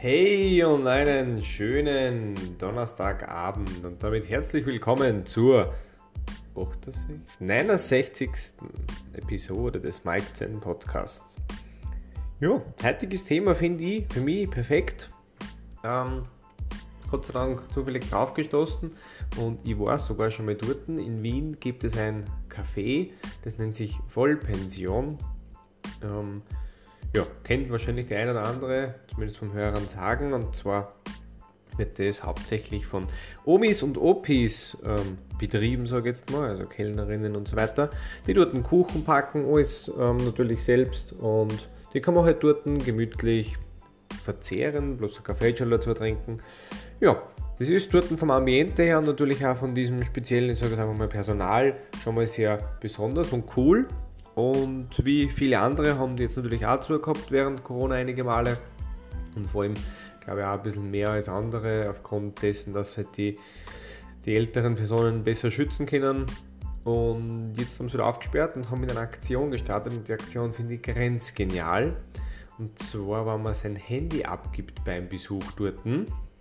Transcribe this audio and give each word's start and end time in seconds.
Hey 0.00 0.62
und 0.62 0.86
einen 0.86 1.44
schönen 1.44 2.56
Donnerstagabend 2.56 3.84
und 3.84 4.00
damit 4.00 4.30
herzlich 4.30 4.64
willkommen 4.64 5.26
zur 5.26 5.74
69. 7.40 8.30
Episode 9.14 9.80
des 9.80 10.04
Mike 10.04 10.32
Zen 10.34 10.60
Podcasts. 10.60 11.34
Ja, 12.38 12.62
heutiges 12.80 13.24
Thema 13.24 13.56
finde 13.56 13.82
ich 13.82 14.06
für 14.12 14.20
mich 14.20 14.48
perfekt. 14.48 15.10
Ähm, 15.82 16.22
Gott 17.10 17.26
sei 17.26 17.32
Dank 17.32 17.64
zufällig 17.72 18.08
draufgestoßen 18.08 18.92
und 19.38 19.58
ich 19.64 19.76
war 19.80 19.98
sogar 19.98 20.30
schon 20.30 20.46
mal 20.46 20.54
dort. 20.54 20.86
In 20.86 21.24
Wien 21.24 21.58
gibt 21.58 21.82
es 21.82 21.98
ein 21.98 22.24
Café, 22.48 23.10
das 23.42 23.58
nennt 23.58 23.74
sich 23.74 23.98
Vollpension. 24.06 25.18
Ähm, 26.04 26.42
ja, 27.14 27.24
kennt 27.44 27.70
wahrscheinlich 27.70 28.06
der 28.06 28.20
eine 28.20 28.30
oder 28.32 28.44
andere, 28.44 28.94
zumindest 29.08 29.38
vom 29.38 29.52
Hörern 29.52 29.88
sagen, 29.88 30.32
und 30.32 30.54
zwar 30.54 30.92
wird 31.76 31.98
das 31.98 32.22
hauptsächlich 32.22 32.86
von 32.86 33.06
Omis 33.44 33.82
und 33.82 33.96
Opis 33.98 34.76
ähm, 34.84 35.18
betrieben, 35.38 35.86
sage 35.86 36.10
ich 36.10 36.16
jetzt 36.16 36.30
mal, 36.30 36.48
also 36.48 36.64
Kellnerinnen 36.66 37.36
und 37.36 37.48
so 37.48 37.56
weiter, 37.56 37.90
die 38.26 38.34
dort 38.34 38.52
einen 38.52 38.64
Kuchen 38.64 39.04
packen, 39.04 39.46
alles 39.46 39.90
ähm, 39.98 40.16
natürlich 40.18 40.62
selbst 40.62 41.12
und 41.12 41.68
die 41.94 42.00
kann 42.00 42.14
man 42.14 42.24
halt 42.24 42.42
dort 42.42 42.64
gemütlich 42.84 43.56
verzehren, 44.22 44.96
bloß 44.96 45.18
ein 45.18 45.24
Kaffee 45.24 45.52
dazu 45.52 45.94
trinken. 45.94 46.40
Ja, 47.00 47.22
das 47.58 47.68
ist 47.68 47.92
dort 47.92 48.04
vom 48.04 48.30
Ambiente 48.30 48.82
her 48.82 48.98
und 48.98 49.06
natürlich 49.06 49.44
auch 49.46 49.56
von 49.56 49.74
diesem 49.74 50.02
speziellen, 50.04 50.50
ich 50.50 50.58
sage 50.58 50.72
jetzt 50.72 50.80
einfach 50.80 50.96
mal 50.96 51.08
Personal, 51.08 51.76
schon 52.02 52.14
mal 52.14 52.26
sehr 52.26 52.58
besonders 52.80 53.32
und 53.32 53.44
cool. 53.56 53.86
Und 54.38 55.04
wie 55.04 55.28
viele 55.30 55.58
andere 55.58 55.98
haben 55.98 56.14
die 56.14 56.22
jetzt 56.22 56.36
natürlich 56.36 56.64
auch 56.64 56.78
zugehabt 56.78 57.32
während 57.32 57.64
Corona 57.64 57.96
einige 57.96 58.22
Male. 58.22 58.56
Und 59.34 59.48
vor 59.48 59.64
allem, 59.64 59.74
glaube 60.20 60.38
ich, 60.38 60.46
auch 60.46 60.52
ein 60.52 60.62
bisschen 60.62 60.90
mehr 60.92 61.10
als 61.10 61.28
andere, 61.28 61.90
aufgrund 61.90 62.40
dessen, 62.40 62.72
dass 62.72 62.96
halt 62.96 63.08
die, 63.16 63.36
die 64.24 64.36
älteren 64.36 64.76
Personen 64.76 65.24
besser 65.24 65.50
schützen 65.50 65.86
können. 65.86 66.26
Und 66.84 67.54
jetzt 67.56 67.80
haben 67.80 67.88
sie 67.88 67.94
wieder 67.94 68.06
aufgesperrt 68.06 68.56
und 68.56 68.70
haben 68.70 68.80
mit 68.80 68.92
einer 68.92 69.00
Aktion 69.00 69.50
gestartet. 69.50 69.92
Und 69.92 70.06
die 70.06 70.12
Aktion 70.12 70.52
finde 70.52 70.74
ich 70.74 70.82
grenzgenial. 70.82 71.96
Und 72.58 72.78
zwar, 72.78 73.26
wenn 73.26 73.42
man 73.42 73.54
sein 73.54 73.74
Handy 73.74 74.22
abgibt 74.22 74.84
beim 74.84 75.08
Besuch 75.08 75.50
dort. 75.56 75.80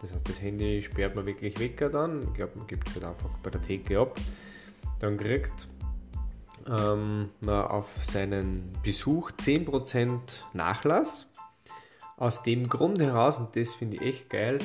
Das 0.00 0.14
heißt, 0.14 0.26
das 0.26 0.40
Handy 0.40 0.80
sperrt 0.80 1.14
man 1.14 1.26
wirklich 1.26 1.60
weg 1.60 1.86
dann. 1.92 2.22
Ich 2.22 2.32
glaube, 2.32 2.52
man 2.56 2.66
gibt 2.66 2.88
es 2.88 2.94
halt 2.94 3.04
einfach 3.04 3.28
bei 3.42 3.50
der 3.50 3.60
Theke 3.60 4.00
ab. 4.00 4.18
Dann 4.98 5.18
kriegt 5.18 5.68
ähm, 6.68 7.30
auf 7.46 7.88
seinen 7.96 8.72
Besuch 8.82 9.30
10% 9.32 10.18
Nachlass. 10.52 11.26
Aus 12.16 12.42
dem 12.42 12.68
Grund 12.68 13.00
heraus, 13.00 13.38
und 13.38 13.56
das 13.56 13.74
finde 13.74 13.96
ich 13.96 14.02
echt 14.02 14.30
geil, 14.30 14.58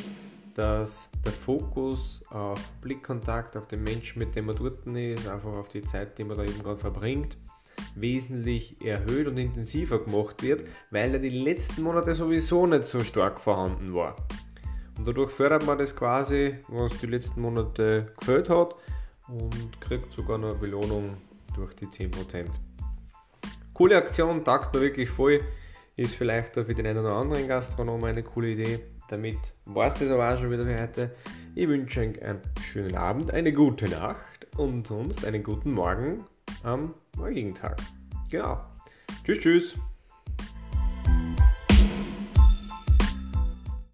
dass 0.54 1.10
der 1.24 1.32
Fokus 1.32 2.22
auf 2.30 2.60
Blickkontakt, 2.82 3.56
auf 3.56 3.68
den 3.68 3.84
Menschen, 3.84 4.20
mit 4.20 4.36
dem 4.36 4.48
man 4.48 4.56
dort 4.56 4.86
ist, 4.88 5.28
einfach 5.28 5.54
auf 5.54 5.70
die 5.70 5.82
Zeit, 5.82 6.18
die 6.18 6.24
man 6.24 6.38
da 6.38 6.44
eben 6.44 6.62
gerade 6.64 6.80
verbringt, 6.80 7.38
wesentlich 7.96 8.84
erhöht 8.84 9.28
und 9.28 9.38
intensiver 9.38 10.04
gemacht 10.04 10.42
wird, 10.42 10.68
weil 10.90 11.14
er 11.14 11.20
die 11.20 11.30
letzten 11.30 11.84
Monate 11.84 12.14
sowieso 12.14 12.66
nicht 12.66 12.86
so 12.86 13.00
stark 13.02 13.40
vorhanden 13.40 13.94
war. 13.94 14.16
Und 14.98 15.08
dadurch 15.08 15.32
fördert 15.32 15.66
man 15.66 15.78
das 15.78 15.96
quasi, 15.96 16.58
was 16.68 16.98
die 17.00 17.06
letzten 17.06 17.42
Monate 17.42 18.08
gefällt 18.20 18.50
hat 18.50 18.76
und 19.28 19.80
kriegt 19.80 20.12
sogar 20.12 20.38
eine 20.38 20.56
Belohnung 20.56 21.18
durch 21.58 21.74
die 21.76 21.88
10%. 21.88 22.46
Coole 23.74 23.98
Aktion, 23.98 24.44
taugt 24.44 24.74
mir 24.74 24.82
wirklich 24.82 25.10
voll. 25.10 25.42
Ist 25.96 26.16
vielleicht 26.16 26.58
auch 26.58 26.66
für 26.66 26.74
den 26.74 26.88
einen 26.88 27.00
oder 27.00 27.14
anderen 27.14 27.48
Gastronom 27.48 28.04
eine 28.04 28.24
coole 28.24 28.50
Idee. 28.50 28.80
Damit 29.10 29.38
war 29.66 29.88
es 29.88 29.96
das 29.96 30.10
aber 30.10 30.34
auch 30.34 30.38
schon 30.38 30.52
wieder 30.52 30.64
für 30.64 30.80
heute. 30.80 31.12
Ich 31.56 31.68
wünsche 31.68 32.02
euch 32.02 32.22
einen 32.22 32.42
schönen 32.62 32.96
Abend, 32.96 33.32
eine 33.32 33.52
gute 33.52 33.90
Nacht 33.90 34.48
und 34.58 34.88
sonst 34.88 35.26
einen 35.26 35.44
guten 35.44 35.72
Morgen 35.74 36.26
am 36.64 36.94
morgigen 37.18 37.56
Tag. 37.56 37.78
Genau. 38.30 38.60
Tschüss, 39.24 39.40
tschüss. 39.40 39.76